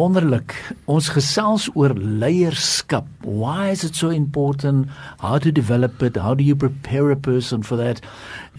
[0.00, 0.54] Wonderlik.
[0.88, 3.08] Ons gesels oor leierskap.
[3.26, 4.88] Why is it so important?
[5.20, 6.16] How to develop it?
[6.16, 8.00] How do you prepare a person for that?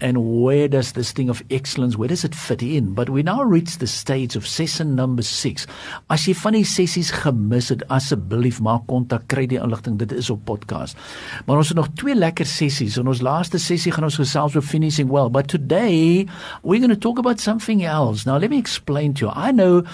[0.00, 2.92] And where does this thing of excellence, where does it fit in?
[2.94, 5.66] But we now reach the stage of session number 6.
[6.10, 10.00] As jy van die sessies gemis het, asseblief maak kontak, kry die inligting.
[10.00, 10.98] Dit is op podcast.
[11.46, 12.98] Maar ons het nog twee lekker sessies.
[12.98, 15.30] In ons laaste sessie gaan ons gesels oor finishing well.
[15.30, 16.26] But today
[16.62, 18.26] we're going to talk about something else.
[18.26, 19.32] Now let me explain to you.
[19.34, 19.84] I know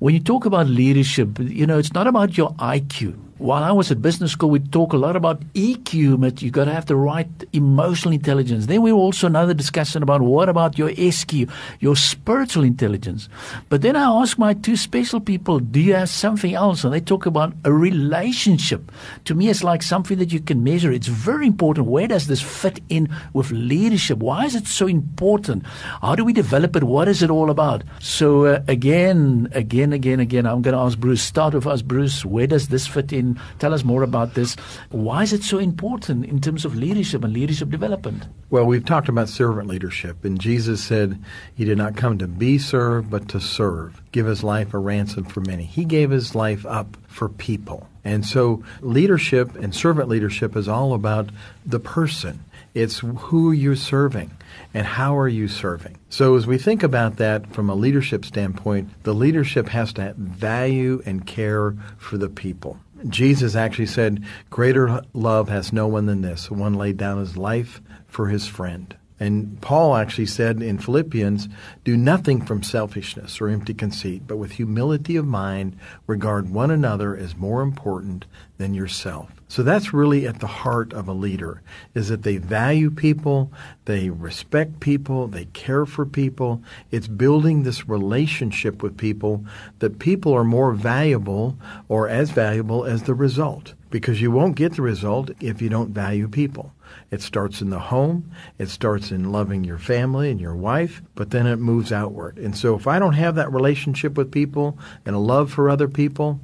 [0.00, 0.97] when you talk about leadership,
[1.40, 4.92] you know, it's not about your IQ while I was at business school, we talk
[4.92, 8.66] a lot about EQ, but you've got to have the right emotional intelligence.
[8.66, 13.28] Then we also another discussion about what about your SQ, your spiritual intelligence.
[13.68, 16.82] But then I ask my two special people, do you have something else?
[16.82, 18.90] And they talk about a relationship.
[19.26, 20.90] To me, it's like something that you can measure.
[20.90, 21.86] It's very important.
[21.86, 24.18] Where does this fit in with leadership?
[24.18, 25.64] Why is it so important?
[26.02, 26.84] How do we develop it?
[26.84, 27.84] What is it all about?
[28.00, 31.22] So uh, again, again, again, again, I'm going to ask Bruce.
[31.22, 32.24] Start with us, Bruce.
[32.24, 33.27] Where does this fit in?
[33.58, 34.54] Tell us more about this.
[34.90, 38.26] Why is it so important in terms of leadership and leadership development?
[38.50, 41.18] Well, we've talked about servant leadership, and Jesus said
[41.54, 45.24] he did not come to be served, but to serve, give his life a ransom
[45.24, 45.64] for many.
[45.64, 47.88] He gave his life up for people.
[48.04, 51.30] And so leadership and servant leadership is all about
[51.66, 52.44] the person.
[52.74, 54.30] It's who you're serving
[54.72, 55.98] and how are you serving.
[56.08, 61.02] So as we think about that from a leadership standpoint, the leadership has to value
[61.04, 62.78] and care for the people.
[63.06, 67.80] Jesus actually said, Greater love has no one than this, one laid down his life
[68.06, 68.96] for his friend.
[69.20, 71.48] And Paul actually said in Philippians,
[71.84, 77.16] Do nothing from selfishness or empty conceit, but with humility of mind, regard one another
[77.16, 78.26] as more important
[78.58, 79.32] than yourself.
[79.48, 81.62] So that's really at the heart of a leader,
[81.94, 83.50] is that they value people,
[83.86, 86.62] they respect people, they care for people.
[86.90, 89.44] It's building this relationship with people
[89.78, 91.56] that people are more valuable
[91.88, 93.72] or as valuable as the result.
[93.90, 96.74] Because you won't get the result if you don't value people.
[97.10, 101.30] It starts in the home, it starts in loving your family and your wife, but
[101.30, 102.38] then it moves outward.
[102.38, 105.88] And so if I don't have that relationship with people and a love for other
[105.88, 106.38] people,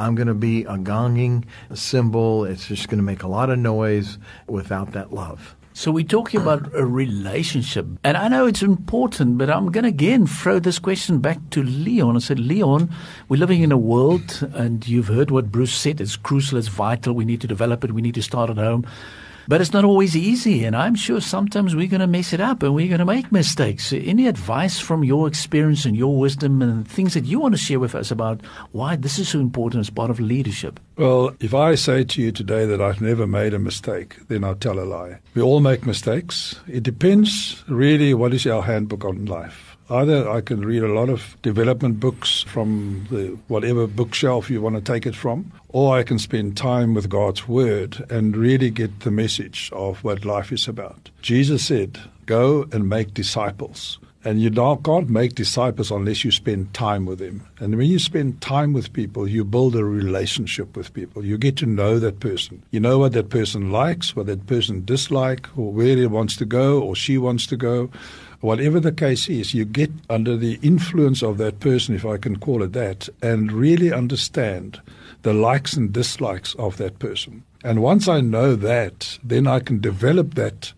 [0.00, 1.44] I'm going to be a gonging
[1.74, 2.46] cymbal.
[2.46, 4.16] It's just going to make a lot of noise
[4.46, 5.54] without that love.
[5.74, 7.86] So we're talking about a relationship.
[8.02, 11.62] And I know it's important, but I'm going to again throw this question back to
[11.62, 12.16] Leon.
[12.16, 12.90] I said, Leon,
[13.28, 16.00] we're living in a world, and you've heard what Bruce said.
[16.00, 17.12] It's crucial, it's vital.
[17.12, 17.92] We need to develop it.
[17.92, 18.86] We need to start at home.
[19.50, 22.62] But it's not always easy, and I'm sure sometimes we're going to mess it up
[22.62, 23.92] and we're going to make mistakes.
[23.92, 27.80] Any advice from your experience and your wisdom and things that you want to share
[27.80, 30.78] with us about why this is so important as part of leadership?
[30.96, 34.54] Well, if I say to you today that I've never made a mistake, then I'll
[34.54, 35.18] tell a lie.
[35.34, 36.60] We all make mistakes.
[36.68, 39.69] It depends really what is our handbook on life.
[39.90, 44.76] Either I can read a lot of development books from the whatever bookshelf you want
[44.76, 49.00] to take it from, or I can spend time with God's Word and really get
[49.00, 51.10] the message of what life is about.
[51.22, 53.98] Jesus said, Go and make disciples.
[54.22, 57.46] And you can't make disciples unless you spend time with them.
[57.58, 61.24] And when you spend time with people, you build a relationship with people.
[61.24, 62.62] You get to know that person.
[62.70, 66.44] You know what that person likes, what that person dislikes, or where he wants to
[66.44, 67.90] go or she wants to go
[68.40, 72.38] whatever the case is, you get under the influence of that person, if I can
[72.38, 74.80] call it that, and really understand
[75.22, 77.42] the likes and dislikes of that person.
[77.62, 80.72] And once I know that, then I can develop that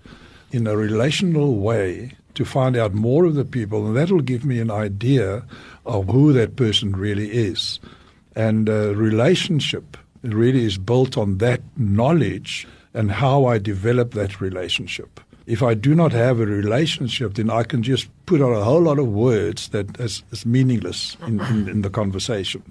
[0.51, 4.61] in a relational way to find out more of the people, and that'll give me
[4.61, 5.45] an idea
[5.85, 7.79] of who that person really is.
[8.35, 15.21] And a relationship really is built on that knowledge and how I develop that relationship
[15.47, 18.81] if I do not have a relationship, then I can just put on a whole
[18.81, 22.63] lot of words that is, is meaningless in, in, in the conversation.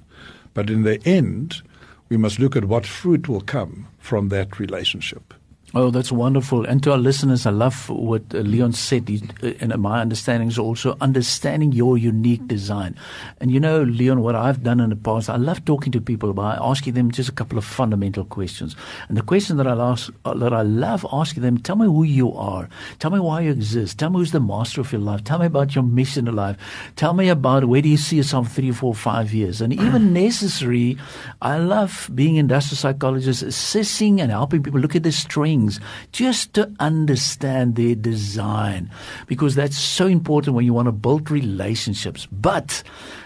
[0.54, 1.62] But in the end,
[2.10, 5.34] we must look at what fruit will come from that relationship.
[5.74, 6.66] Oh, that's wonderful.
[6.66, 9.10] And to our listeners, I love what uh, Leon said.
[9.42, 12.98] Uh, and my understanding is also understanding your unique design.
[13.40, 16.34] And you know, Leon, what I've done in the past, I love talking to people
[16.34, 18.76] by asking them just a couple of fundamental questions.
[19.08, 22.04] And the question that I ask, uh, that I love asking them, tell me who
[22.04, 22.68] you are.
[23.00, 23.98] Tell me why you exist.
[23.98, 25.24] Tell me who's the master of your life.
[25.24, 26.58] Tell me about your mission in life.
[26.98, 29.62] Tell me about where do you see yourself three, four, five years.
[29.62, 30.98] And even necessary,
[31.42, 35.80] I love being industrial psychologist, assessing and helping people look at their strengths things
[36.12, 38.90] just to understand their design
[39.28, 42.28] because that's so important when you want to build relationships.
[42.32, 42.84] But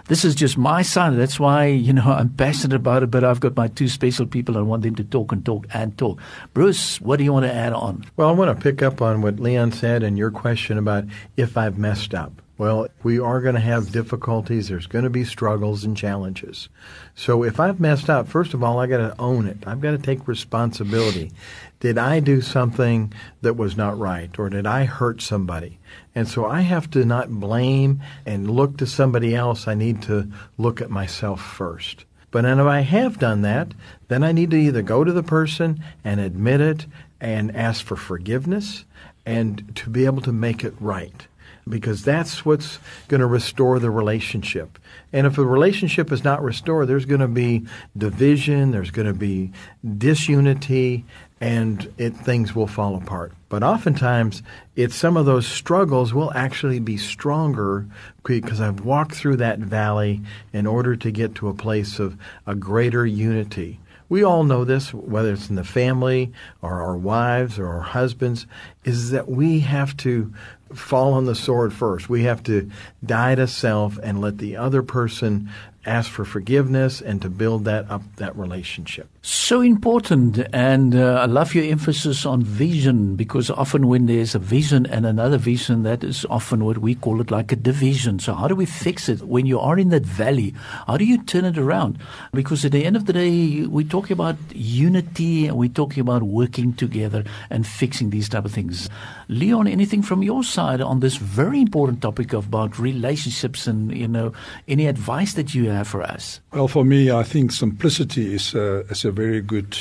[0.08, 1.16] this is just my side.
[1.16, 4.58] That's why, you know, I'm passionate about it, but I've got my two special people.
[4.58, 6.20] I want them to talk and talk and talk.
[6.54, 8.06] Bruce, what do you want to add on?
[8.18, 11.06] Well, I want to pick up on what Leon said and your question about
[11.38, 12.42] if I've messed up.
[12.58, 14.70] Well, we are going to have difficulties.
[14.70, 16.70] There's going to be struggles and challenges.
[17.14, 19.68] So if I've messed up, first of all, I got to own it.
[19.68, 21.34] I've got to take responsibility.
[21.82, 23.12] Did I do something
[23.42, 25.80] that was not right or did I hurt somebody?
[26.16, 29.68] And so I have to not blame and look to somebody else.
[29.68, 32.06] I need to look at myself first.
[32.32, 33.74] But then if I have done that,
[34.08, 36.86] then I need to either go to the person and admit it
[37.20, 38.86] and ask for forgiveness
[39.26, 41.28] and to be able to make it right
[41.68, 44.78] because that's what's going to restore the relationship.
[45.12, 47.66] And if the relationship is not restored, there's going to be
[47.98, 49.52] division, there's going to be
[49.98, 51.06] disunity,
[51.42, 53.34] and it, things will fall apart.
[53.50, 54.44] But oftentimes,
[54.76, 57.86] it's some of those struggles will actually be stronger
[58.24, 60.22] because I've walked through that valley
[60.54, 63.80] in order to get to a place of a greater unity.
[64.08, 66.32] We all know this, whether it's in the family
[66.62, 68.46] or our wives or our husbands,
[68.84, 70.32] is that we have to
[70.76, 72.10] fall on the sword first.
[72.10, 72.70] We have to
[73.04, 75.50] die to self and let the other person
[75.86, 79.08] ask for forgiveness and to build that up that relationship.
[79.22, 84.40] So important, and uh, I love your emphasis on vision because often when there's a
[84.40, 88.20] vision and another vision, that is often what we call it like a division.
[88.20, 90.54] So how do we fix it when you are in that valley?
[90.86, 91.98] How do you turn it around?
[92.34, 96.24] Because at the end of the day, we're talking about unity and we're talking about
[96.24, 98.90] working together and fixing these type of things.
[99.28, 104.34] Leon, anything from your side on this very important topic about relationships and you know
[104.68, 106.40] any advice that you have for us?
[106.54, 109.78] Well, for me, I think simplicity is a, is a very good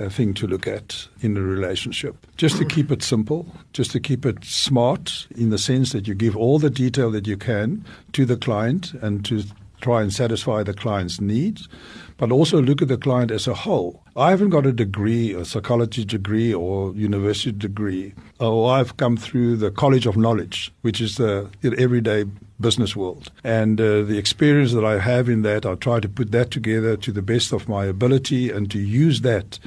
[0.00, 2.26] uh, thing to look at in a relationship.
[2.36, 6.14] Just to keep it simple, just to keep it smart in the sense that you
[6.14, 9.42] give all the detail that you can to the client and to
[9.80, 11.68] try and satisfy the client's needs,
[12.16, 14.02] but also look at the client as a whole.
[14.16, 18.14] I haven't got a degree, a psychology degree or university degree.
[18.40, 22.24] Oh, I've come through the College of Knowledge, which is the everyday
[22.60, 23.30] business world.
[23.44, 26.96] And uh, the experience that I have in that, I try to put that together
[26.96, 29.60] to the best of my ability and to use that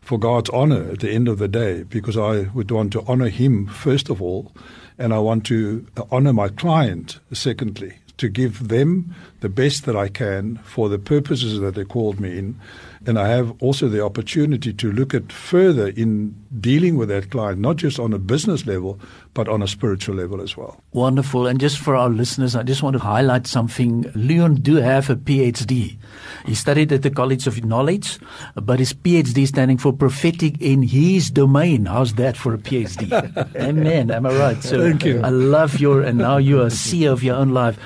[0.00, 3.28] for God's honor at the end of the day, because I would want to honor
[3.28, 4.52] Him first of all,
[4.96, 10.08] and I want to honor my client secondly to give them the best that I
[10.08, 12.60] can for the purposes that they called me in.
[13.06, 17.60] And I have also the opportunity to look at further in dealing with that client,
[17.60, 18.98] not just on a business level,
[19.34, 20.82] but on a spiritual level as well.
[20.92, 21.46] Wonderful.
[21.46, 24.10] And just for our listeners, I just want to highlight something.
[24.16, 25.96] Leon do have a PhD.
[26.44, 28.18] He studied at the College of Knowledge,
[28.56, 31.86] but his PhD standing for prophetic in his domain.
[31.86, 33.08] How's that for a PhD?
[33.56, 34.10] Amen.
[34.10, 34.62] Am I right?
[34.62, 35.20] So Thank you.
[35.22, 37.78] I love your, and now you are CEO of your own life.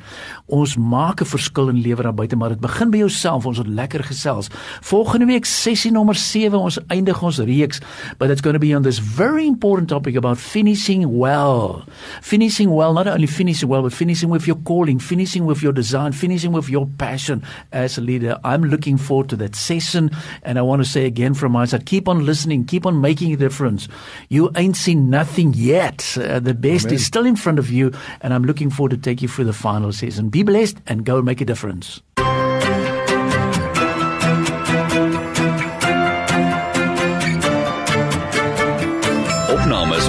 [0.47, 3.47] Ons maak 'n verskil in lewer daar buite maar dit begin by jouself.
[3.47, 4.49] Ons het lekker gesels.
[4.81, 7.81] Volgende week sessie nommer 7 ons eindig ons reeks
[8.19, 11.87] but it's going to be on this very important topic about finishing well well.
[12.23, 16.13] Finishing well, not only finishing well, but finishing with your calling, finishing with your design,
[16.13, 18.39] finishing with your passion as a leader.
[18.45, 20.11] I'm looking forward to that session.
[20.43, 23.33] And I want to say again from my side, keep on listening, keep on making
[23.33, 23.89] a difference.
[24.29, 26.17] You ain't seen nothing yet.
[26.17, 26.95] Uh, the best Amen.
[26.95, 27.93] is still in front of you.
[28.21, 30.31] And I'm looking forward to take you through the final season.
[30.31, 32.01] Be blessed and go make a difference.